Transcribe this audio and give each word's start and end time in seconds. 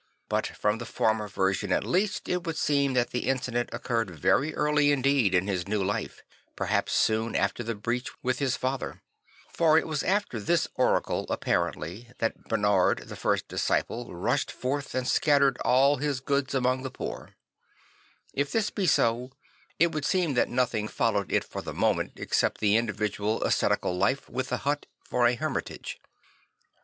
But 0.29 0.47
from 0.47 0.79
the 0.79 0.87
former 0.87 1.27
version 1.27 1.71
at 1.71 1.83
least 1.83 2.27
it 2.27 2.43
would 2.43 2.57
seem 2.57 2.93
that 2.95 3.11
the 3.11 3.27
incident 3.27 3.69
occurred 3.71 4.09
very 4.09 4.51
early 4.55 4.91
indeed 4.91 5.35
in 5.35 5.45
his 5.45 5.67
new 5.67 5.83
life, 5.83 6.23
perhaps 6.55 6.93
soon 6.93 7.35
after 7.35 7.63
his 7.63 7.75
breach 7.75 8.09
with 8.23 8.39
his 8.39 8.57
father; 8.57 9.03
for 9.53 9.77
it 9.77 9.85
was 9.85 10.01
after 10.01 10.39
this 10.39 10.67
oracle, 10.73 11.27
apparently, 11.29 12.07
that 12.17 12.45
Bernard 12.45 13.09
the 13.09 13.15
first 13.15 13.47
disciple 13.47 14.15
rushed 14.15 14.51
forth 14.51 14.95
and 14.95 15.07
sca 15.07 15.37
ttered 15.39 15.57
all 15.63 15.97
his 15.97 16.19
goods 16.19 16.55
among 16.55 16.81
the 16.81 16.89
poor, 16.89 17.35
If 18.33 18.51
this 18.51 18.71
be 18.71 18.87
so, 18.87 19.29
it 19.77 19.91
would 19.91 20.05
seem 20.05 20.33
that 20.33 20.49
nothing 20.49 20.87
followed 20.87 21.31
it 21.31 21.43
for 21.43 21.61
the 21.61 21.75
moment 21.75 22.13
except 22.15 22.59
the 22.59 22.75
individual 22.75 23.43
ascetical 23.43 23.95
life 23.95 24.25
\vith 24.25 24.49
the 24.49 24.57
hut 24.57 24.87
for 25.03 25.27
a 25.27 25.35
hermitdge. 25.37 25.97